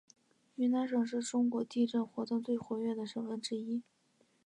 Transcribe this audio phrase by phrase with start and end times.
[0.55, 3.83] 云南省是中国地震活动最活跃的省份之一。